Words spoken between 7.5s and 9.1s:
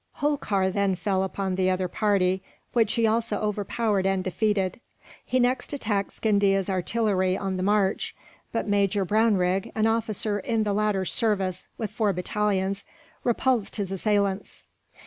the march; but Major